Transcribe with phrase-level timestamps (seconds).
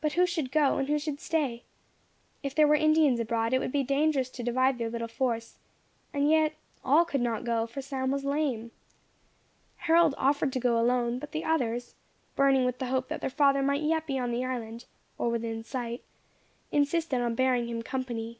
[0.00, 1.64] But who should go, and who should stay?
[2.44, 5.58] If there were Indians abroad, it would be dangerous to divide their little force;
[6.14, 8.70] and yet all could not go, for Sam was lame.
[9.78, 11.96] Harold offered to go alone; but the others,
[12.36, 14.84] burning with the hope that their father might yet be on the island,
[15.18, 16.04] or within sight,
[16.70, 18.38] insisted on bearing him company.